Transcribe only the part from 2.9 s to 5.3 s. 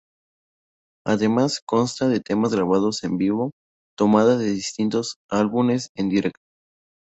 en vivo tomadas de distintos